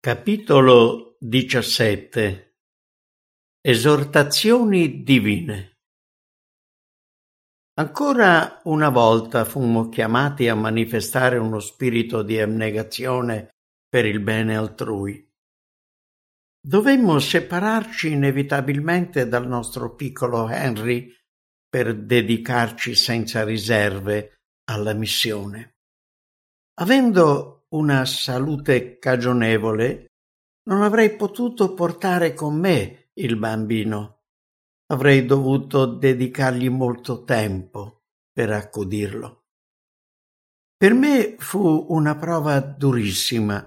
Capitolo 0.00 1.16
diciassette 1.18 2.58
Esortazioni 3.60 5.02
divine 5.02 5.78
Ancora 7.80 8.60
una 8.66 8.90
volta 8.90 9.44
fummo 9.44 9.88
chiamati 9.88 10.46
a 10.46 10.54
manifestare 10.54 11.36
uno 11.36 11.58
spirito 11.58 12.22
di 12.22 12.38
abnegazione 12.38 13.56
per 13.88 14.06
il 14.06 14.20
bene 14.20 14.56
altrui. 14.56 15.28
Dovemmo 16.64 17.18
separarci 17.18 18.12
inevitabilmente 18.12 19.26
dal 19.26 19.48
nostro 19.48 19.96
piccolo 19.96 20.48
Henry 20.48 21.12
per 21.68 21.96
dedicarci 21.96 22.94
senza 22.94 23.42
riserve 23.42 24.42
alla 24.70 24.92
missione. 24.92 25.78
Avendo 26.74 27.57
una 27.70 28.04
salute 28.04 28.98
cagionevole, 28.98 30.06
non 30.68 30.82
avrei 30.82 31.16
potuto 31.16 31.74
portare 31.74 32.34
con 32.34 32.58
me 32.58 33.10
il 33.14 33.36
bambino. 33.36 34.22
Avrei 34.90 35.26
dovuto 35.26 35.86
dedicargli 35.86 36.68
molto 36.70 37.24
tempo 37.24 38.04
per 38.32 38.50
accudirlo. 38.50 39.44
Per 40.76 40.94
me 40.94 41.34
fu 41.38 41.86
una 41.88 42.16
prova 42.16 42.60
durissima, 42.60 43.66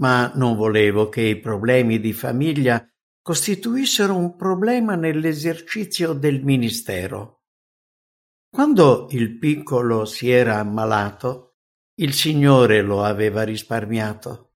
ma 0.00 0.32
non 0.34 0.56
volevo 0.56 1.08
che 1.08 1.22
i 1.22 1.38
problemi 1.38 2.00
di 2.00 2.12
famiglia 2.12 2.84
costituissero 3.22 4.16
un 4.16 4.36
problema 4.36 4.96
nell'esercizio 4.96 6.12
del 6.12 6.42
ministero. 6.42 7.42
Quando 8.50 9.06
il 9.10 9.38
piccolo 9.38 10.04
si 10.04 10.30
era 10.30 10.58
ammalato, 10.58 11.47
il 12.00 12.14
Signore 12.14 12.80
lo 12.82 13.02
aveva 13.02 13.42
risparmiato. 13.42 14.52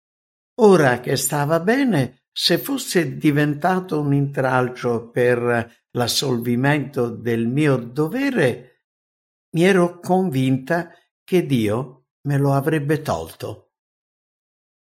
Ora 0.62 1.00
che 1.00 1.16
stava 1.16 1.60
bene, 1.60 2.26
se 2.32 2.58
fosse 2.58 3.18
diventato 3.18 4.00
un 4.00 4.14
intralcio 4.14 5.10
per 5.10 5.80
l'assolvimento 5.92 7.10
del 7.10 7.48
mio 7.48 7.78
dovere, 7.78 8.84
mi 9.56 9.64
ero 9.64 10.00
convinta 10.00 10.92
che 11.24 11.46
Dio 11.46 12.06
me 12.28 12.38
lo 12.38 12.54
avrebbe 12.54 13.02
tolto. 13.02 13.72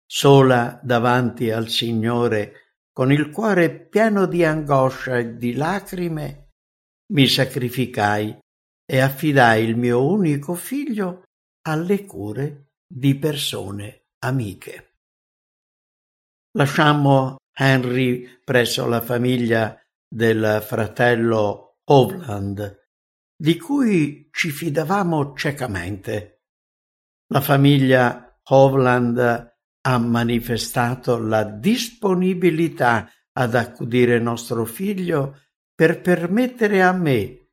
Sola 0.05 0.79
davanti 0.81 1.51
al 1.51 1.67
Signore, 1.67 2.75
con 2.93 3.11
il 3.11 3.29
cuore 3.29 3.87
pieno 3.87 4.25
di 4.25 4.43
angoscia 4.45 5.17
e 5.17 5.35
di 5.35 5.53
lacrime, 5.53 6.53
mi 7.11 7.27
sacrificai 7.27 8.39
e 8.89 8.99
affidai 8.99 9.65
il 9.65 9.75
mio 9.75 10.07
unico 10.07 10.55
figlio 10.55 11.23
alle 11.67 12.05
cure 12.05 12.75
di 12.87 13.15
persone 13.15 14.07
amiche. 14.19 14.99
Lasciammo 16.57 17.35
Henry 17.53 18.39
presso 18.41 18.87
la 18.87 19.01
famiglia 19.01 19.77
del 20.07 20.63
fratello 20.65 21.79
Hovland, 21.83 22.85
di 23.35 23.57
cui 23.57 24.29
ci 24.31 24.49
fidavamo 24.49 25.35
ciecamente. 25.35 26.43
La 27.33 27.41
famiglia 27.41 28.39
Hovland 28.43 29.55
ha 29.81 29.97
manifestato 29.97 31.19
la 31.19 31.43
disponibilità 31.43 33.11
ad 33.33 33.55
accudire 33.55 34.19
nostro 34.19 34.63
figlio 34.63 35.41
per 35.75 35.99
permettere 35.99 36.81
a 36.81 36.93
me 36.93 37.49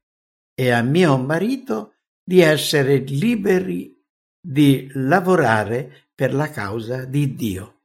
e 0.55 0.71
a 0.71 0.83
mio 0.83 1.19
marito 1.19 1.95
di 2.23 2.41
essere 2.41 2.99
liberi 2.99 3.94
di 4.47 4.91
lavorare 4.93 6.09
per 6.15 6.35
la 6.35 6.51
causa 6.51 7.07
di 7.07 7.35
Dio. 7.35 7.81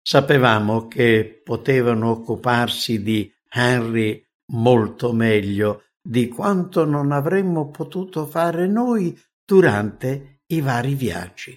Sapevamo 0.00 0.88
che 0.88 1.42
potevano 1.44 2.10
occuparsi 2.10 3.02
di 3.02 3.30
Henry 3.50 4.26
molto 4.52 5.12
meglio 5.12 5.84
di 6.00 6.28
quanto 6.28 6.86
non 6.86 7.12
avremmo 7.12 7.70
potuto 7.70 8.26
fare 8.26 8.66
noi 8.66 9.16
durante 9.44 10.40
i 10.46 10.62
vari 10.62 10.94
viaggi. 10.94 11.56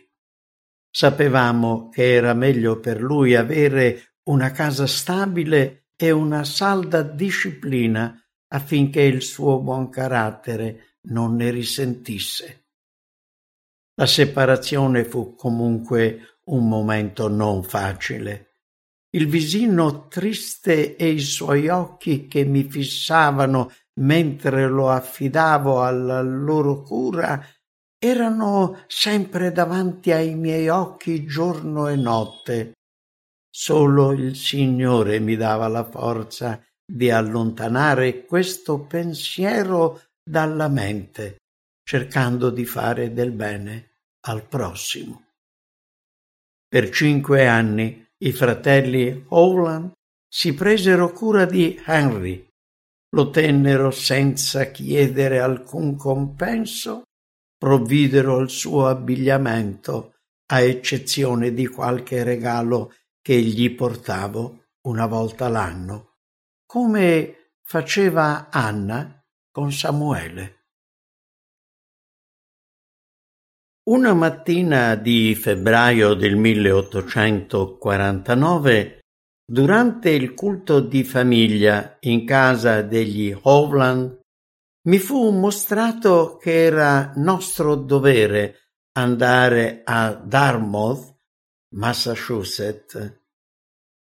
Sapevamo 0.91 1.87
che 1.89 2.13
era 2.13 2.33
meglio 2.33 2.79
per 2.81 3.01
lui 3.01 3.33
avere 3.35 4.17
una 4.23 4.51
casa 4.51 4.87
stabile 4.87 5.87
e 5.95 6.11
una 6.11 6.43
salda 6.43 7.01
disciplina 7.01 8.13
affinché 8.49 9.01
il 9.01 9.21
suo 9.21 9.61
buon 9.61 9.89
carattere 9.89 10.97
non 11.03 11.35
ne 11.35 11.49
risentisse. 11.49 12.64
La 13.97 14.05
separazione 14.05 15.05
fu 15.05 15.35
comunque 15.35 16.39
un 16.45 16.67
momento 16.67 17.29
non 17.29 17.63
facile. 17.63 18.55
Il 19.15 19.27
visino 19.27 20.07
triste 20.09 20.97
e 20.97 21.07
i 21.07 21.21
suoi 21.21 21.69
occhi 21.69 22.27
che 22.27 22.43
mi 22.43 22.63
fissavano 22.69 23.71
mentre 24.01 24.67
lo 24.67 24.89
affidavo 24.89 25.81
alla 25.81 26.21
loro 26.21 26.81
cura 26.81 27.41
erano 27.97 28.83
sempre 28.87 29.53
davanti 29.53 30.11
ai 30.11 30.35
miei 30.35 30.67
occhi 30.67 31.25
giorno 31.25 31.87
e 31.87 31.95
notte. 31.95 32.73
Solo 33.49 34.11
il 34.11 34.35
Signore 34.35 35.19
mi 35.19 35.37
dava 35.37 35.69
la 35.69 35.85
forza 35.89 36.61
di 36.85 37.09
allontanare 37.09 38.25
questo 38.25 38.79
pensiero 38.81 40.01
dalla 40.21 40.67
mente 40.67 41.37
cercando 41.85 42.49
di 42.49 42.65
fare 42.65 43.13
del 43.13 43.31
bene 43.31 43.91
al 44.21 44.47
prossimo. 44.47 45.33
Per 46.67 46.89
cinque 46.89 47.47
anni 47.47 48.03
i 48.17 48.31
fratelli 48.31 49.25
Howland 49.29 49.91
si 50.27 50.55
presero 50.55 51.11
cura 51.11 51.45
di 51.45 51.79
Henry, 51.85 52.49
lo 53.09 53.29
tennero 53.29 53.91
senza 53.91 54.71
chiedere 54.71 55.39
alcun 55.39 55.95
compenso, 55.95 57.03
provvidero 57.55 58.39
il 58.39 58.49
suo 58.49 58.87
abbigliamento, 58.87 60.15
a 60.47 60.59
eccezione 60.61 61.53
di 61.53 61.67
qualche 61.67 62.23
regalo 62.23 62.93
che 63.21 63.39
gli 63.39 63.73
portavo 63.73 64.65
una 64.87 65.05
volta 65.05 65.47
l'anno, 65.47 66.17
come 66.65 67.53
faceva 67.63 68.49
Anna 68.49 69.23
con 69.51 69.71
Samuele. 69.71 70.64
Una 73.87 74.15
mattina 74.15 74.95
di 74.95 75.35
febbraio 75.35 76.15
del 76.15 76.35
1849, 76.37 79.01
durante 79.45 80.09
il 80.09 80.33
culto 80.33 80.79
di 80.79 81.03
famiglia 81.03 81.97
in 81.99 82.25
casa 82.25 82.81
degli 82.81 83.31
Hovland, 83.39 84.21
mi 84.87 84.97
fu 84.97 85.29
mostrato 85.29 86.37
che 86.37 86.63
era 86.63 87.13
nostro 87.17 87.75
dovere 87.75 88.71
andare 88.93 89.81
a 89.83 90.15
Dartmouth, 90.15 91.15
Massachusetts. 91.75 93.21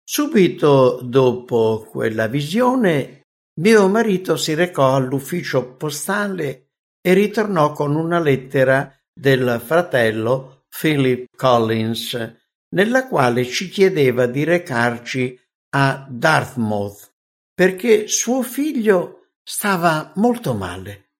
Subito 0.01 1.01
dopo 1.03 1.85
quella 1.89 2.27
visione, 2.27 3.23
mio 3.59 3.89
marito 3.89 4.37
si 4.37 4.53
recò 4.53 4.95
all'ufficio 4.95 5.75
postale 5.75 6.69
e 7.01 7.13
ritornò 7.13 7.73
con 7.73 7.97
una 7.97 8.21
lettera 8.21 8.89
del 9.17 9.61
fratello 9.63 10.65
Philip 10.69 11.35
Collins, 11.35 12.35
nella 12.75 13.07
quale 13.07 13.45
ci 13.45 13.69
chiedeva 13.69 14.25
di 14.25 14.43
recarci 14.43 15.39
a 15.69 16.05
Dartmouth 16.09 17.13
perché 17.55 18.09
suo 18.09 18.43
figlio 18.43 19.29
stava 19.41 20.11
molto 20.15 20.53
male. 20.53 21.11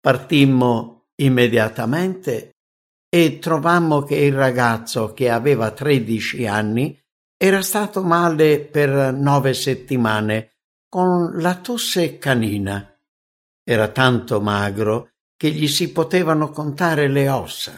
Partimmo 0.00 1.08
immediatamente 1.16 2.52
e 3.08 3.38
trovammo 3.40 4.02
che 4.02 4.16
il 4.16 4.34
ragazzo 4.34 5.12
che 5.12 5.28
aveva 5.28 5.72
tredici 5.72 6.46
anni 6.46 6.96
era 7.36 7.60
stato 7.60 8.02
male 8.04 8.60
per 8.60 9.12
nove 9.12 9.52
settimane 9.52 10.52
con 10.88 11.40
la 11.40 11.56
tosse 11.56 12.18
canina. 12.18 12.96
Era 13.64 13.88
tanto 13.88 14.40
magro 14.40 15.11
che 15.42 15.50
gli 15.50 15.66
si 15.66 15.90
potevano 15.90 16.50
contare 16.50 17.08
le 17.08 17.28
ossa. 17.28 17.72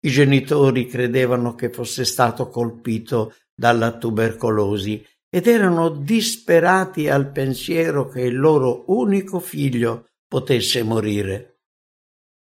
I 0.00 0.10
genitori 0.10 0.86
credevano 0.86 1.54
che 1.54 1.70
fosse 1.70 2.04
stato 2.04 2.50
colpito 2.50 3.32
dalla 3.54 3.96
tubercolosi 3.96 5.02
ed 5.30 5.46
erano 5.46 5.88
disperati 5.88 7.08
al 7.08 7.32
pensiero 7.32 8.06
che 8.08 8.20
il 8.20 8.38
loro 8.38 8.84
unico 8.88 9.40
figlio 9.40 10.10
potesse 10.28 10.82
morire. 10.82 11.60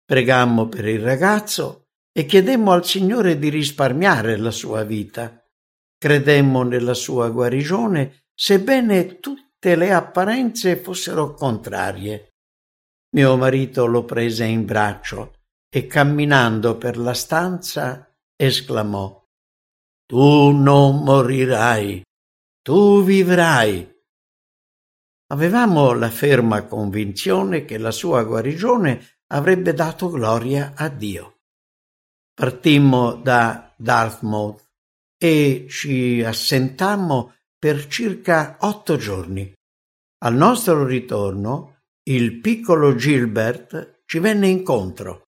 Pregammo 0.04 0.66
per 0.66 0.88
il 0.88 1.00
ragazzo 1.00 1.90
e 2.10 2.26
chiedemmo 2.26 2.72
al 2.72 2.84
Signore 2.84 3.38
di 3.38 3.50
risparmiare 3.50 4.36
la 4.36 4.50
sua 4.50 4.82
vita. 4.82 5.46
Credemmo 5.96 6.64
nella 6.64 6.94
sua 6.94 7.28
guarigione, 7.28 8.24
sebbene 8.34 9.20
tutte 9.20 9.76
le 9.76 9.92
apparenze 9.92 10.74
fossero 10.74 11.34
contrarie. 11.34 12.33
Mio 13.14 13.36
marito 13.36 13.86
lo 13.86 14.04
prese 14.04 14.44
in 14.44 14.64
braccio 14.64 15.34
e 15.68 15.86
camminando 15.86 16.76
per 16.76 16.98
la 16.98 17.14
stanza 17.14 18.12
esclamò 18.34 19.24
Tu 20.04 20.50
non 20.50 21.04
morirai, 21.04 22.02
tu 22.60 23.04
vivrai. 23.04 23.88
Avevamo 25.28 25.92
la 25.92 26.10
ferma 26.10 26.64
convinzione 26.64 27.64
che 27.64 27.78
la 27.78 27.92
sua 27.92 28.24
guarigione 28.24 29.18
avrebbe 29.28 29.72
dato 29.74 30.10
gloria 30.10 30.72
a 30.74 30.88
Dio. 30.88 31.38
Partimmo 32.34 33.14
da 33.14 33.72
Dartmouth 33.76 34.60
e 35.16 35.66
ci 35.70 36.20
assentammo 36.20 37.32
per 37.56 37.86
circa 37.86 38.56
otto 38.60 38.96
giorni. 38.96 39.52
Al 40.24 40.34
nostro 40.34 40.84
ritorno, 40.84 41.73
il 42.04 42.40
piccolo 42.40 42.94
Gilbert 42.94 44.02
ci 44.06 44.18
venne 44.18 44.48
incontro. 44.48 45.22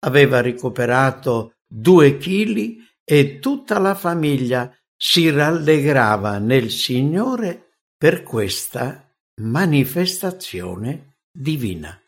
Aveva 0.00 0.40
recuperato 0.40 1.54
due 1.66 2.18
chili 2.18 2.78
e 3.04 3.38
tutta 3.38 3.78
la 3.78 3.94
famiglia 3.94 4.74
si 4.96 5.30
rallegrava 5.30 6.38
nel 6.38 6.70
Signore 6.70 7.78
per 7.96 8.22
questa 8.22 9.10
manifestazione 9.40 11.16
divina. 11.32 11.98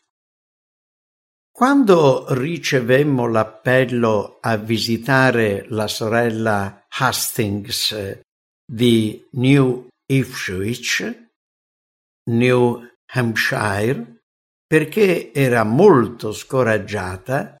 Quando 1.51 2.33
ricevemmo 2.33 3.27
l'appello 3.27 4.39
a 4.41 4.57
visitare 4.57 5.65
la 5.69 5.87
sorella 5.87 6.85
Hastings 6.89 8.21
di 8.65 9.27
New 9.33 9.87
Ipswich, 10.05 11.29
New 12.31 12.92
Hampshire, 13.13 14.21
perché 14.65 15.31
era 15.33 15.63
molto 15.63 16.31
scoraggiata, 16.31 17.55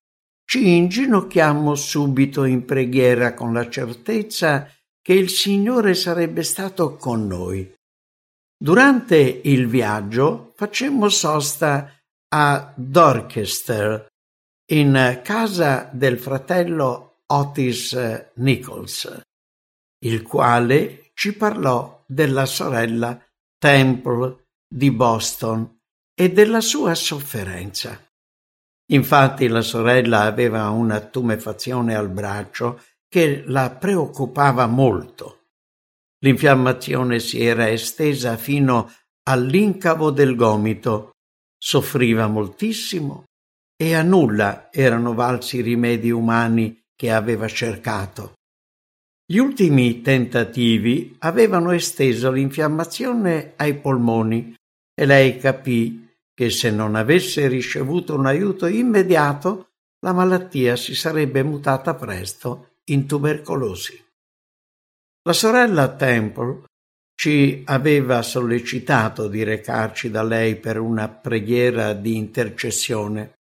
ci 0.45 0.75
inginocchiammo 0.75 1.75
subito 1.75 2.43
in 2.43 2.65
preghiera 2.65 3.33
con 3.33 3.53
la 3.53 3.69
certezza 3.69 4.69
che 5.01 5.13
il 5.13 5.29
Signore 5.29 5.93
sarebbe 5.93 6.43
stato 6.43 6.95
con 6.95 7.27
noi. 7.27 7.71
Durante 8.57 9.17
il 9.17 9.67
viaggio 9.67 10.53
facemmo 10.55 11.09
sosta 11.09 11.91
a 12.29 12.73
Dorchester, 12.75 14.07
in 14.71 15.21
casa 15.23 15.89
del 15.91 16.17
fratello 16.17 17.21
Otis 17.27 18.31
Nichols, 18.35 19.21
il 19.99 20.21
quale 20.21 21.11
ci 21.13 21.35
parlò 21.35 22.03
della 22.07 22.45
sorella 22.45 23.21
Temple 23.57 24.42
di 24.75 24.89
Boston 24.89 25.81
e 26.15 26.31
della 26.31 26.59
sua 26.59 26.95
sofferenza. 26.95 27.95
Infatti 28.91 29.47
la 29.47 29.61
sorella 29.61 30.21
aveva 30.21 30.69
una 30.71 30.99
tumefazione 30.99 31.95
al 31.95 32.09
braccio 32.09 32.81
che 33.07 33.43
la 33.45 33.69
preoccupava 33.69 34.65
molto. 34.65 35.49
L'infiammazione 36.23 37.19
si 37.19 37.43
era 37.43 37.69
estesa 37.69 38.35
fino 38.35 38.91
all'incavo 39.29 40.09
del 40.09 40.35
gomito 40.35 41.11
soffriva 41.55 42.25
moltissimo 42.27 43.25
e 43.75 43.93
a 43.93 44.01
nulla 44.01 44.71
erano 44.71 45.13
valsi 45.13 45.57
i 45.57 45.61
rimedi 45.61 46.09
umani 46.09 46.81
che 46.95 47.11
aveva 47.11 47.47
cercato. 47.47 48.33
Gli 49.25 49.37
ultimi 49.37 50.01
tentativi 50.01 51.15
avevano 51.19 51.71
esteso 51.71 52.31
l'infiammazione 52.31 53.53
ai 53.55 53.75
polmoni 53.75 54.55
e 54.93 55.05
lei 55.05 55.37
capì 55.37 56.07
che 56.33 56.49
se 56.49 56.71
non 56.71 56.95
avesse 56.95 57.47
ricevuto 57.47 58.15
un 58.15 58.25
aiuto 58.25 58.65
immediato 58.65 59.69
la 60.03 60.13
malattia 60.13 60.75
si 60.75 60.95
sarebbe 60.95 61.43
mutata 61.43 61.95
presto 61.95 62.77
in 62.85 63.05
tubercolosi. 63.05 64.03
La 65.25 65.33
sorella 65.33 65.95
Temple 65.95 66.63
ci 67.15 67.61
aveva 67.65 68.21
sollecitato 68.21 69.27
di 69.27 69.43
recarci 69.43 70.09
da 70.09 70.23
lei 70.23 70.57
per 70.57 70.79
una 70.79 71.07
preghiera 71.07 71.93
di 71.93 72.17
intercessione. 72.17 73.35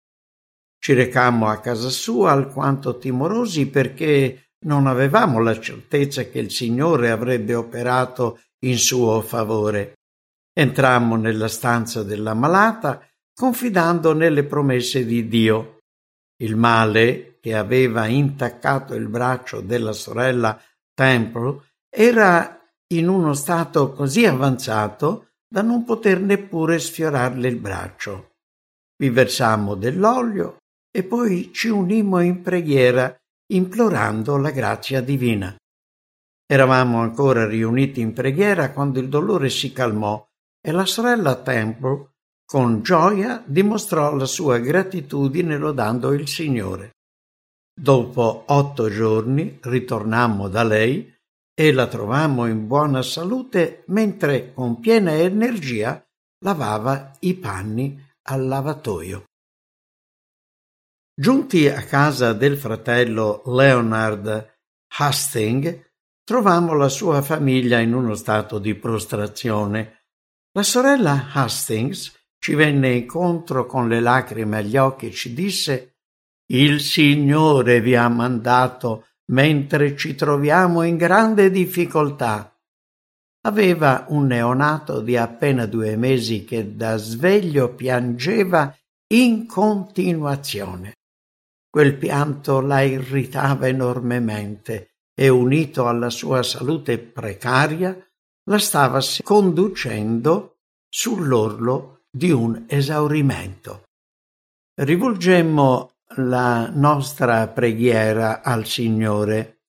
Ci 0.77 0.93
recammo 0.93 1.47
a 1.47 1.59
casa 1.59 1.89
sua 1.89 2.31
alquanto 2.31 2.97
timorosi 2.97 3.67
perché 3.67 4.49
non 4.65 4.87
avevamo 4.87 5.39
la 5.39 5.57
certezza 5.57 6.23
che 6.25 6.39
il 6.39 6.51
Signore 6.51 7.11
avrebbe 7.11 7.53
operato 7.55 8.41
in 8.65 8.77
suo 8.77 9.21
favore. 9.21 9.98
Entrammo 10.59 11.15
nella 11.15 11.47
stanza 11.47 12.03
della 12.03 12.33
malata 12.33 13.01
confidando 13.33 14.11
nelle 14.11 14.43
promesse 14.43 15.05
di 15.05 15.29
Dio. 15.29 15.77
Il 16.35 16.57
male 16.57 17.37
che 17.39 17.55
aveva 17.55 18.07
intaccato 18.07 18.93
il 18.93 19.07
braccio 19.07 19.61
della 19.61 19.93
sorella 19.93 20.61
Temple 20.93 21.61
era 21.89 22.59
in 22.87 23.07
uno 23.07 23.31
stato 23.35 23.93
così 23.93 24.25
avanzato 24.25 25.29
da 25.47 25.61
non 25.61 25.85
poter 25.85 26.19
neppure 26.19 26.77
sfiorarle 26.77 27.47
il 27.47 27.55
braccio. 27.55 28.31
Vi 28.97 29.09
versammo 29.11 29.75
dell'olio 29.75 30.57
e 30.91 31.03
poi 31.03 31.53
ci 31.53 31.69
unimmo 31.69 32.19
in 32.19 32.41
preghiera 32.41 33.15
implorando 33.53 34.35
la 34.35 34.51
grazia 34.51 34.99
divina. 34.99 35.55
Eravamo 36.45 36.99
ancora 36.99 37.47
riuniti 37.47 38.01
in 38.01 38.11
preghiera 38.11 38.73
quando 38.73 38.99
il 38.99 39.07
dolore 39.07 39.49
si 39.49 39.71
calmò 39.71 40.27
e 40.61 40.71
la 40.71 40.85
sorella 40.85 41.35
Temple 41.35 42.13
con 42.45 42.81
gioia 42.81 43.43
dimostrò 43.45 44.15
la 44.15 44.25
sua 44.25 44.57
gratitudine 44.57 45.57
lodando 45.57 46.13
il 46.13 46.27
Signore. 46.27 46.95
Dopo 47.79 48.43
otto 48.47 48.89
giorni 48.89 49.59
ritornammo 49.61 50.49
da 50.49 50.63
lei 50.63 51.15
e 51.53 51.71
la 51.71 51.87
trovammo 51.87 52.47
in 52.47 52.67
buona 52.67 53.01
salute 53.01 53.83
mentre 53.87 54.53
con 54.53 54.79
piena 54.79 55.13
energia 55.13 56.03
lavava 56.43 57.15
i 57.19 57.35
panni 57.35 58.01
al 58.23 58.47
lavatoio. 58.47 59.23
Giunti 61.13 61.67
a 61.67 61.83
casa 61.83 62.31
del 62.31 62.57
fratello 62.57 63.43
Leonard 63.45 64.57
Hastings, 64.97 65.77
trovammo 66.23 66.73
la 66.73 66.87
sua 66.87 67.21
famiglia 67.21 67.79
in 67.79 67.93
uno 67.93 68.15
stato 68.15 68.57
di 68.57 68.73
prostrazione. 68.75 69.98
La 70.59 70.65
sorella 70.65 71.29
Hastings 71.31 72.11
ci 72.37 72.53
venne 72.53 72.91
incontro 72.93 73.65
con 73.65 73.87
le 73.87 74.01
lacrime 74.01 74.57
agli 74.57 74.75
occhi 74.75 75.07
e 75.07 75.11
ci 75.11 75.33
disse 75.33 75.99
Il 76.47 76.81
Signore 76.81 77.79
vi 77.79 77.95
ha 77.95 78.09
mandato 78.09 79.07
mentre 79.27 79.95
ci 79.95 80.15
troviamo 80.15 80.83
in 80.83 80.97
grande 80.97 81.49
difficoltà. 81.49 82.53
Aveva 83.43 84.03
un 84.09 84.25
neonato 84.25 84.99
di 84.99 85.15
appena 85.15 85.65
due 85.65 85.95
mesi 85.95 86.43
che 86.43 86.75
da 86.75 86.97
sveglio 86.97 87.73
piangeva 87.73 88.77
in 89.13 89.47
continuazione. 89.47 90.95
Quel 91.69 91.95
pianto 91.95 92.59
la 92.59 92.81
irritava 92.81 93.65
enormemente 93.65 94.95
e 95.15 95.29
unito 95.29 95.87
alla 95.87 96.09
sua 96.09 96.43
salute 96.43 96.97
precaria 96.99 97.97
la 98.49 98.57
stava 98.57 98.99
conducendo 99.23 100.57
sull'orlo 100.89 102.01
di 102.09 102.31
un 102.31 102.65
esaurimento. 102.67 103.83
Rivolgemmo 104.73 105.91
la 106.15 106.69
nostra 106.69 107.47
preghiera 107.47 108.41
al 108.41 108.65
Signore 108.65 109.59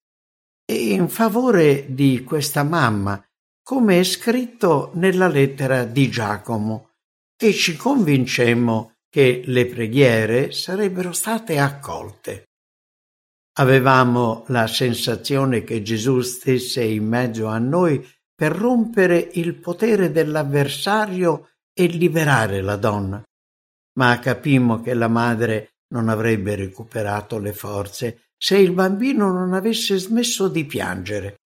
e 0.64 0.92
in 0.94 1.08
favore 1.08 1.92
di 1.92 2.25
questa 2.25 2.62
mamma, 2.62 3.22
come 3.62 4.00
è 4.00 4.04
scritto 4.04 4.92
nella 4.94 5.28
lettera 5.28 5.84
di 5.84 6.08
Giacomo, 6.08 6.92
e 7.37 7.52
ci 7.52 7.76
convincemmo 7.76 8.94
che 9.10 9.42
le 9.44 9.66
preghiere 9.66 10.52
sarebbero 10.52 11.12
state 11.12 11.58
accolte. 11.58 12.44
Avevamo 13.58 14.44
la 14.49 14.66
sensazione 14.66 15.64
che 15.64 15.82
Gesù 15.82 16.20
stesse 16.20 16.82
in 16.82 17.06
mezzo 17.06 17.46
a 17.46 17.58
noi 17.58 18.06
per 18.40 18.52
rompere 18.52 19.18
il 19.35 19.54
potere 19.54 20.11
dell'avversario 20.11 21.50
e 21.75 21.85
liberare 21.88 22.62
la 22.62 22.76
donna, 22.76 23.23
ma 23.99 24.18
capimmo 24.18 24.80
che 24.80 24.94
la 24.94 25.09
madre 25.09 25.75
non 25.88 26.09
avrebbe 26.09 26.54
recuperato 26.54 27.38
le 27.38 27.52
forze 27.52 28.30
se 28.38 28.56
il 28.56 28.73
bambino 28.73 29.30
non 29.30 29.52
avesse 29.52 29.99
smesso 29.99 30.49
di 30.49 30.64
piangere. 30.64 31.40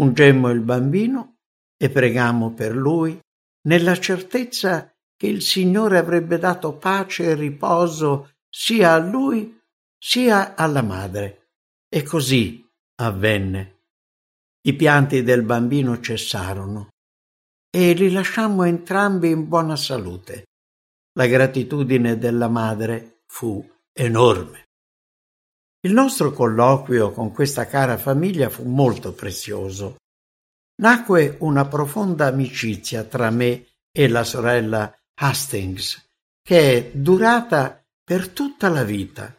Ungemmo 0.00 0.50
il 0.50 0.60
bambino 0.60 1.36
e 1.78 1.88
pregammo 1.88 2.52
per 2.52 2.76
lui 2.76 3.18
nella 3.68 3.98
certezza 3.98 4.94
che 5.16 5.26
il 5.26 5.40
Signore 5.40 5.96
avrebbe 5.96 6.36
dato 6.36 6.74
pace 6.74 7.24
e 7.24 7.34
riposo 7.34 8.34
sia 8.50 8.92
a 8.92 8.98
lui 8.98 9.58
sia 9.96 10.56
alla 10.56 10.82
madre. 10.82 11.48
E 11.88 12.02
così 12.02 12.62
avvenne. 12.96 13.81
I 14.64 14.74
pianti 14.74 15.24
del 15.24 15.42
bambino 15.42 15.98
cessarono 15.98 16.90
e 17.68 17.94
li 17.94 18.12
lasciammo 18.12 18.62
entrambi 18.62 19.28
in 19.28 19.48
buona 19.48 19.74
salute. 19.74 20.44
La 21.14 21.26
gratitudine 21.26 22.16
della 22.16 22.48
madre 22.48 23.22
fu 23.26 23.68
enorme. 23.92 24.68
Il 25.80 25.92
nostro 25.92 26.30
colloquio 26.30 27.10
con 27.10 27.32
questa 27.32 27.66
cara 27.66 27.98
famiglia 27.98 28.48
fu 28.50 28.62
molto 28.62 29.12
prezioso. 29.12 29.96
Nacque 30.80 31.38
una 31.40 31.66
profonda 31.66 32.26
amicizia 32.26 33.02
tra 33.02 33.30
me 33.30 33.66
e 33.90 34.08
la 34.08 34.22
sorella 34.22 34.96
Hastings, 35.14 36.08
che 36.40 36.72
è 36.72 36.90
durata 36.94 37.84
per 38.04 38.28
tutta 38.28 38.68
la 38.68 38.84
vita, 38.84 39.34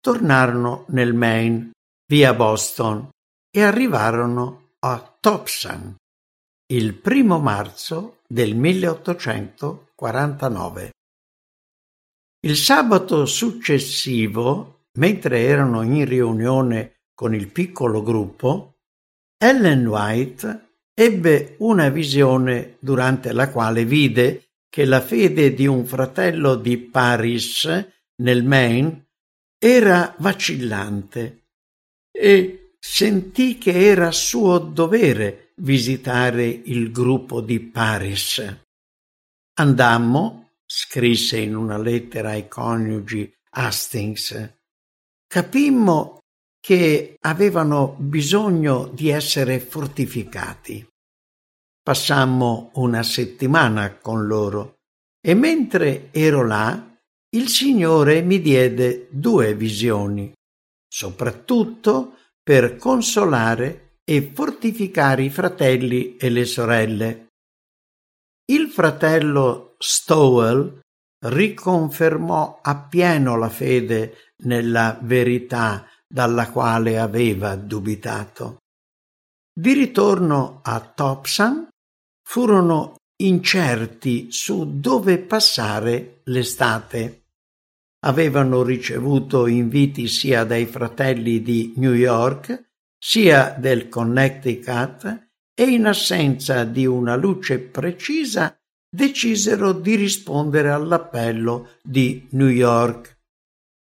tornarono 0.00 0.84
nel 0.88 1.14
Maine 1.14 1.70
via 2.10 2.34
Boston 2.34 3.08
e 3.48 3.62
arrivarono 3.62 4.70
a 4.80 5.16
Topsan 5.20 5.94
il 6.70 6.96
primo 6.96 7.38
marzo 7.38 8.18
del 8.28 8.54
1849. 8.54 10.90
Il 12.40 12.56
sabato 12.56 13.24
successivo, 13.24 14.88
mentre 14.98 15.44
erano 15.44 15.80
in 15.80 16.04
riunione 16.04 17.04
con 17.14 17.34
il 17.34 17.50
piccolo 17.50 18.02
gruppo, 18.02 18.80
Ellen 19.38 19.86
White 19.86 20.72
ebbe 20.92 21.54
una 21.60 21.88
visione 21.88 22.76
durante 22.80 23.32
la 23.32 23.48
quale 23.48 23.86
vide 23.86 24.50
che 24.68 24.84
la 24.84 25.00
fede 25.00 25.54
di 25.54 25.66
un 25.66 25.86
fratello 25.86 26.54
di 26.54 26.76
Paris 26.76 27.66
nel 28.16 28.44
Maine 28.44 29.06
era 29.58 30.14
vacillante 30.18 31.46
e 32.10 32.74
sentì 32.78 33.56
che 33.56 33.86
era 33.86 34.10
suo 34.10 34.58
dovere 34.58 35.47
visitare 35.58 36.46
il 36.46 36.90
gruppo 36.90 37.40
di 37.40 37.60
Paris. 37.60 38.56
Andammo 39.54 40.50
scrisse 40.64 41.38
in 41.38 41.56
una 41.56 41.78
lettera 41.78 42.30
ai 42.30 42.46
coniugi 42.48 43.32
Hastings, 43.50 44.54
capimmo 45.26 46.18
che 46.60 47.16
avevano 47.20 47.96
bisogno 47.98 48.86
di 48.88 49.08
essere 49.08 49.58
fortificati. 49.58 50.86
Passammo 51.82 52.70
una 52.74 53.02
settimana 53.02 53.96
con 53.96 54.26
loro 54.26 54.74
e 55.20 55.34
mentre 55.34 56.08
ero 56.12 56.46
là 56.46 56.84
il 57.30 57.48
Signore 57.48 58.22
mi 58.22 58.40
diede 58.40 59.08
due 59.10 59.54
visioni, 59.54 60.32
soprattutto 60.86 62.16
per 62.42 62.76
consolare 62.76 63.87
e 64.08 64.32
fortificare 64.32 65.24
i 65.24 65.28
fratelli 65.28 66.16
e 66.16 66.30
le 66.30 66.46
sorelle. 66.46 67.26
Il 68.50 68.68
fratello 68.68 69.74
Stowell 69.76 70.80
riconfermò 71.26 72.60
appieno 72.62 73.36
la 73.36 73.50
fede 73.50 74.32
nella 74.44 74.98
verità 75.02 75.86
dalla 76.08 76.50
quale 76.50 76.98
aveva 76.98 77.54
dubitato. 77.54 78.56
Di 79.52 79.74
ritorno 79.74 80.60
a 80.62 80.80
Topsan 80.80 81.68
furono 82.26 82.94
incerti 83.20 84.32
su 84.32 84.80
dove 84.80 85.18
passare 85.18 86.22
l'estate. 86.24 87.24
Avevano 88.06 88.62
ricevuto 88.62 89.46
inviti 89.46 90.08
sia 90.08 90.44
dai 90.44 90.64
fratelli 90.64 91.42
di 91.42 91.74
New 91.76 91.92
York 91.92 92.67
sia 92.98 93.54
del 93.58 93.88
Connecticut 93.88 95.28
e 95.54 95.64
in 95.64 95.86
assenza 95.86 96.64
di 96.64 96.86
una 96.86 97.16
luce 97.16 97.58
precisa 97.58 98.56
decisero 98.90 99.72
di 99.72 99.94
rispondere 99.94 100.70
all'appello 100.70 101.76
di 101.82 102.26
New 102.32 102.48
York. 102.48 103.16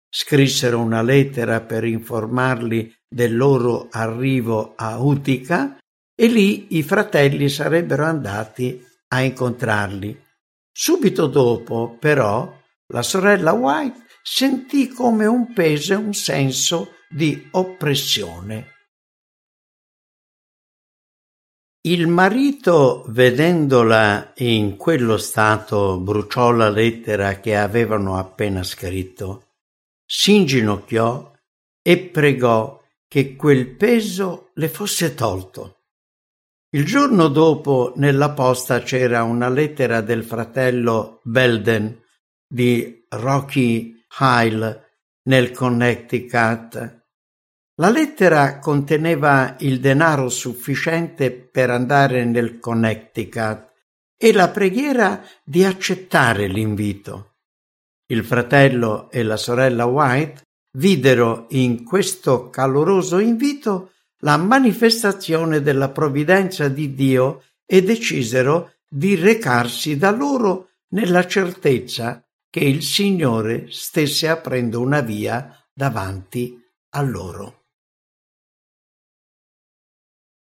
Scrissero 0.09 0.79
una 0.81 1.03
lettera 1.03 1.61
per 1.61 1.85
informarli 1.85 2.93
del 3.09 3.37
loro 3.37 3.89
arrivo 3.91 4.75
a 4.77 4.99
Utica 4.99 5.79
e 6.15 6.27
lì 6.27 6.77
i 6.77 6.83
fratelli 6.83 7.49
sarebbero 7.49 8.05
andati 8.05 8.85
a 9.09 9.23
incontrarli. 9.23 10.21
Subito 10.73 11.27
dopo, 11.27 11.97
però, 11.99 12.59
la 12.89 13.03
sorella 13.03 13.53
White 13.53 14.07
sentì 14.23 14.89
come 14.89 15.27
un 15.27 15.53
peso 15.53 15.93
e 15.95 15.97
un 15.97 16.13
senso 16.13 16.95
di 17.09 17.49
oppressione. 17.53 18.80
Il 21.83 22.09
marito, 22.09 23.07
vedendola 23.09 24.35
in 24.37 24.77
quello 24.77 25.17
stato, 25.17 25.99
bruciò 25.99 26.51
la 26.51 26.69
lettera 26.69 27.41
che 27.41 27.57
avevano 27.57 28.19
appena 28.19 28.63
scritto, 28.63 29.47
si 30.05 30.35
inginocchiò 30.35 31.33
e 31.81 31.99
pregò 31.99 32.79
che 33.09 33.35
quel 33.35 33.77
peso 33.77 34.51
le 34.57 34.69
fosse 34.69 35.15
tolto. 35.15 35.85
Il 36.69 36.85
giorno 36.85 37.29
dopo 37.29 37.95
nella 37.97 38.33
posta 38.33 38.83
c'era 38.83 39.23
una 39.23 39.49
lettera 39.49 40.03
del 40.03 40.23
fratello 40.23 41.21
Belden 41.23 41.99
di 42.47 43.07
Rocky 43.09 44.05
Hile 44.21 44.99
nel 45.23 45.51
Connecticut 45.53 47.00
la 47.81 47.89
lettera 47.89 48.59
conteneva 48.59 49.57
il 49.61 49.81
denaro 49.81 50.29
sufficiente 50.29 51.31
per 51.33 51.71
andare 51.71 52.27
nel 52.27 52.59
Connecticut 52.59 53.69
e 54.19 54.33
la 54.35 54.51
preghiera 54.51 55.25
di 55.43 55.65
accettare 55.65 56.47
l'invito. 56.47 57.37
Il 58.09 58.23
fratello 58.23 59.11
e 59.11 59.23
la 59.23 59.39
sorella 59.39 59.87
White 59.87 60.43
videro 60.77 61.47
in 61.51 61.83
questo 61.83 62.51
caloroso 62.51 63.19
invito 63.19 63.93
la 64.19 64.37
manifestazione 64.37 65.63
della 65.63 65.89
provvidenza 65.89 66.69
di 66.69 66.93
Dio 66.93 67.45
e 67.65 67.83
decisero 67.83 68.75
di 68.87 69.15
recarsi 69.15 69.97
da 69.97 70.11
loro 70.11 70.73
nella 70.89 71.27
certezza 71.27 72.23
che 72.51 72.61
il 72.61 72.83
Signore 72.83 73.69
stesse 73.71 74.29
aprendo 74.29 74.81
una 74.83 75.01
via 75.01 75.57
davanti 75.73 76.63
a 76.91 77.01
loro. 77.01 77.60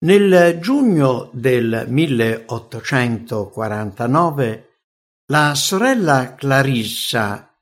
Nel 0.00 0.60
giugno 0.60 1.28
del 1.32 1.86
1849 1.88 4.68
la 5.26 5.56
sorella 5.56 6.36
Clarissa 6.36 7.52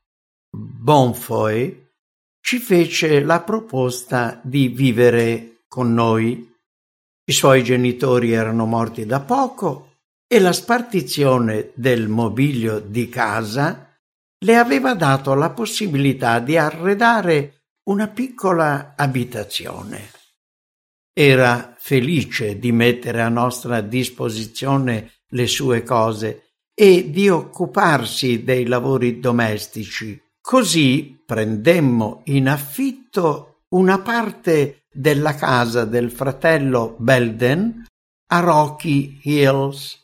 Bonfoy 0.51 1.93
ci 2.39 2.59
fece 2.59 3.21
la 3.21 3.41
proposta 3.41 4.39
di 4.43 4.67
vivere 4.67 5.63
con 5.67 5.95
noi. 5.95 6.55
I 7.25 7.33
suoi 7.33 7.63
genitori 7.63 8.33
erano 8.33 8.67
morti 8.67 9.07
da 9.07 9.19
poco 9.19 10.01
e 10.27 10.39
la 10.39 10.53
spartizione 10.53 11.71
del 11.73 12.07
mobilio 12.07 12.77
di 12.77 13.09
casa 13.09 13.97
le 14.45 14.55
aveva 14.55 14.93
dato 14.93 15.33
la 15.33 15.49
possibilità 15.49 16.37
di 16.37 16.55
arredare 16.55 17.63
una 17.89 18.07
piccola 18.07 18.93
abitazione. 18.95 20.11
Era 21.11 21.73
felice 21.87 22.59
di 22.59 22.73
mettere 22.73 23.21
a 23.21 23.29
nostra 23.29 23.79
disposizione 23.79 25.13
le 25.29 25.47
sue 25.47 25.83
cose 25.83 26.49
e 26.75 27.09
di 27.09 27.29
occuparsi 27.29 28.43
dei 28.43 28.65
lavori 28.65 29.21
domestici. 29.21 30.21
Così 30.41 31.17
prendemmo 31.25 32.23
in 32.25 32.49
affitto 32.49 33.61
una 33.69 33.99
parte 33.99 34.83
della 34.91 35.33
casa 35.35 35.85
del 35.85 36.11
fratello 36.11 36.97
Belden 36.99 37.85
a 38.33 38.39
Rocky 38.41 39.21
Hills. 39.23 39.97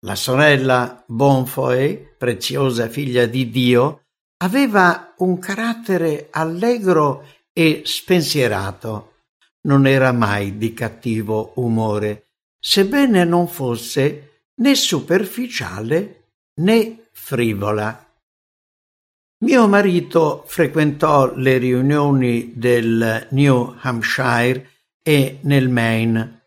La 0.00 0.16
sorella 0.16 1.02
Bonfoy, 1.06 2.14
preziosa 2.18 2.90
figlia 2.90 3.24
di 3.24 3.48
Dio, 3.48 4.02
aveva 4.44 5.14
un 5.16 5.38
carattere 5.38 6.28
allegro 6.30 7.24
e 7.54 7.80
spensierato 7.86 9.14
non 9.66 9.86
era 9.86 10.12
mai 10.12 10.56
di 10.56 10.72
cattivo 10.72 11.52
umore, 11.56 12.30
sebbene 12.58 13.24
non 13.24 13.46
fosse 13.46 14.44
né 14.54 14.74
superficiale 14.74 16.30
né 16.60 17.08
frivola. 17.12 18.02
Mio 19.44 19.68
marito 19.68 20.44
frequentò 20.46 21.34
le 21.34 21.58
riunioni 21.58 22.52
del 22.54 23.26
New 23.30 23.76
Hampshire 23.80 24.70
e 25.02 25.38
nel 25.42 25.68
Maine. 25.68 26.46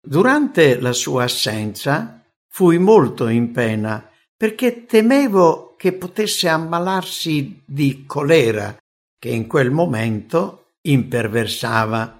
Durante 0.00 0.80
la 0.80 0.92
sua 0.92 1.24
assenza 1.24 2.24
fui 2.46 2.78
molto 2.78 3.26
in 3.26 3.50
pena 3.50 4.08
perché 4.36 4.86
temevo 4.86 5.74
che 5.76 5.92
potesse 5.92 6.48
ammalarsi 6.48 7.62
di 7.66 8.04
colera 8.06 8.76
che 9.18 9.28
in 9.28 9.46
quel 9.46 9.70
momento 9.70 10.74
imperversava. 10.82 12.19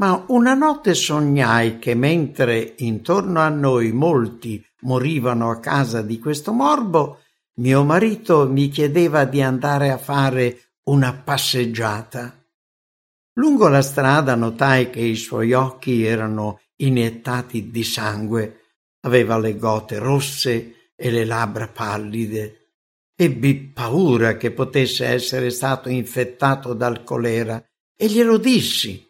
Ma 0.00 0.24
una 0.28 0.54
notte 0.54 0.94
sognai 0.94 1.78
che 1.78 1.94
mentre 1.94 2.72
intorno 2.78 3.40
a 3.40 3.50
noi 3.50 3.92
molti 3.92 4.64
morivano 4.80 5.50
a 5.50 5.60
causa 5.60 6.00
di 6.00 6.18
questo 6.18 6.52
morbo, 6.52 7.18
mio 7.56 7.84
marito 7.84 8.48
mi 8.48 8.70
chiedeva 8.70 9.26
di 9.26 9.42
andare 9.42 9.90
a 9.90 9.98
fare 9.98 10.76
una 10.84 11.12
passeggiata. 11.12 12.34
Lungo 13.34 13.68
la 13.68 13.82
strada 13.82 14.34
notai 14.36 14.88
che 14.88 15.00
i 15.00 15.16
suoi 15.16 15.52
occhi 15.52 16.02
erano 16.02 16.60
iniettati 16.76 17.70
di 17.70 17.84
sangue, 17.84 18.60
aveva 19.00 19.36
le 19.36 19.58
gote 19.58 19.98
rosse 19.98 20.92
e 20.96 21.10
le 21.10 21.26
labbra 21.26 21.68
pallide. 21.68 22.70
Ebbi 23.14 23.54
paura 23.54 24.38
che 24.38 24.50
potesse 24.50 25.04
essere 25.04 25.50
stato 25.50 25.90
infettato 25.90 26.72
dal 26.72 27.04
colera 27.04 27.62
e 27.94 28.06
glielo 28.06 28.38
dissi. 28.38 29.08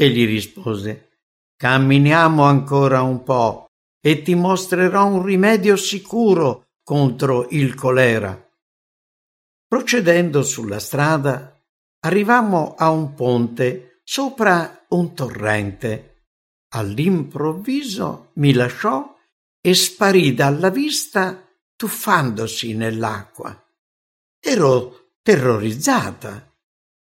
Egli 0.00 0.26
rispose 0.26 1.08
Camminiamo 1.56 2.44
ancora 2.44 3.02
un 3.02 3.24
po' 3.24 3.66
e 4.00 4.22
ti 4.22 4.36
mostrerò 4.36 5.06
un 5.06 5.24
rimedio 5.24 5.74
sicuro 5.74 6.68
contro 6.84 7.48
il 7.50 7.74
colera. 7.74 8.40
Procedendo 9.66 10.44
sulla 10.44 10.78
strada, 10.78 11.60
arrivammo 12.04 12.76
a 12.78 12.90
un 12.90 13.12
ponte 13.14 14.00
sopra 14.04 14.86
un 14.90 15.14
torrente. 15.14 16.26
All'improvviso 16.74 18.30
mi 18.34 18.52
lasciò 18.52 19.16
e 19.60 19.74
sparì 19.74 20.32
dalla 20.32 20.70
vista 20.70 21.44
tuffandosi 21.74 22.72
nell'acqua. 22.74 23.50
Ero 24.38 25.14
terrorizzata, 25.22 26.56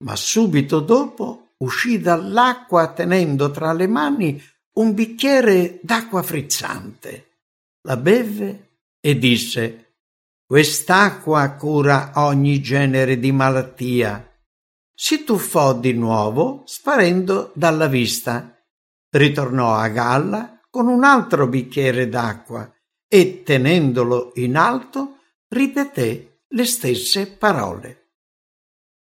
ma 0.04 0.16
subito 0.16 0.82
dopo 0.82 1.45
uscì 1.58 2.00
dall'acqua 2.00 2.92
tenendo 2.94 3.52
tra 3.52 3.74
le 3.74 3.88
mani 3.88 4.42
un 4.74 4.94
bicchiere 4.94 5.80
d'acqua 5.82 6.22
frizzante. 6.22 7.38
La 7.82 7.98
beve 7.98 8.80
e 9.00 9.18
disse 9.18 9.94
Quest'acqua 10.46 11.56
cura 11.56 12.12
ogni 12.16 12.62
genere 12.62 13.18
di 13.18 13.32
malattia 13.32 14.30
si 14.98 15.26
tuffò 15.26 15.78
di 15.78 15.94
nuovo 15.94 16.64
sparendo 16.66 17.52
dalla 17.54 17.88
vista. 17.88 18.58
Ritornò 19.10 19.74
a 19.76 19.88
galla 19.90 20.60
con 20.70 20.88
un 20.88 21.04
altro 21.04 21.48
bicchiere 21.48 22.08
d'acqua 22.08 22.72
e, 23.08 23.44
tenendolo 23.44 24.32
in 24.36 24.56
alto, 24.56 25.20
ripeté 25.50 26.44
le 26.48 26.66
stesse 26.66 27.28
parole. 27.28 28.12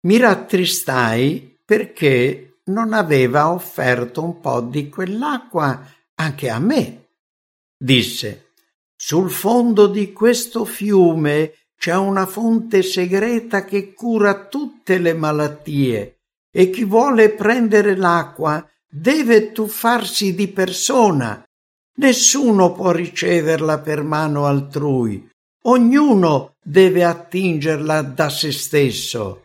Mi 0.07 0.19
rattristai 0.19 1.56
perché 1.67 2.61
non 2.67 2.93
aveva 2.93 3.51
offerto 3.51 4.23
un 4.23 4.41
po' 4.41 4.61
di 4.61 4.89
quell'acqua 4.89 5.85
anche 6.15 6.49
a 6.49 6.59
me. 6.61 7.09
Disse, 7.77 8.53
sul 8.97 9.31
fondo 9.31 9.89
di 9.89 10.13
questo 10.13 10.65
fiume 10.65 11.53
c'è 11.77 11.95
una 11.95 12.25
fonte 12.25 12.83
segreta 12.83 13.65
che 13.65 13.93
cura 13.93 14.47
tutte 14.47 14.99
le 14.99 15.13
malattie 15.13 16.21
e 16.51 16.71
chi 16.71 16.85
vuole 16.85 17.31
prendere 17.31 17.97
l'acqua 17.97 18.67
deve 18.89 19.53
tuffarsi 19.53 20.35
di 20.35 20.49
persona. 20.49 21.45
Nessuno 21.99 22.73
può 22.73 22.93
riceverla 22.93 23.81
per 23.81 24.03
mano 24.03 24.47
altrui. 24.47 25.29
Ognuno 25.65 26.55
deve 26.63 27.05
attingerla 27.05 28.03
da 28.03 28.29
se 28.31 28.53
stesso. 28.53 29.45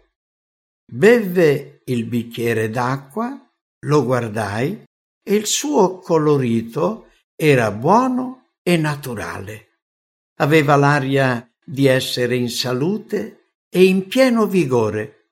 Beve 0.85 1.70
il 1.85 2.05
bicchiere 2.05 2.69
d'acqua, 2.69 3.39
lo 3.85 4.03
guardai 4.05 4.83
e 5.23 5.35
il 5.35 5.45
suo 5.45 5.99
colorito 5.99 7.07
era 7.35 7.71
buono 7.71 8.53
e 8.63 8.77
naturale. 8.77 9.79
Aveva 10.39 10.75
l'aria 10.75 11.47
di 11.63 11.87
essere 11.87 12.35
in 12.35 12.49
salute 12.49 13.55
e 13.69 13.85
in 13.85 14.07
pieno 14.07 14.45
vigore. 14.45 15.29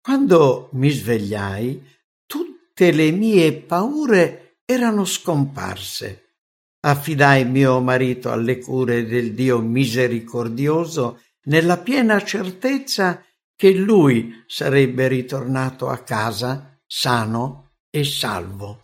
Quando 0.00 0.68
mi 0.72 0.90
svegliai, 0.90 1.82
tutte 2.26 2.90
le 2.92 3.10
mie 3.10 3.52
paure 3.54 4.58
erano 4.64 5.04
scomparse. 5.04 6.36
Affidai 6.80 7.44
mio 7.44 7.80
marito 7.80 8.30
alle 8.30 8.58
cure 8.58 9.04
del 9.04 9.34
Dio 9.34 9.60
misericordioso 9.60 11.20
nella 11.44 11.78
piena 11.78 12.22
certezza 12.22 13.22
che 13.60 13.74
lui 13.74 14.42
sarebbe 14.46 15.06
ritornato 15.06 15.90
a 15.90 15.98
casa 15.98 16.80
sano 16.86 17.72
e 17.90 18.04
salvo. 18.04 18.80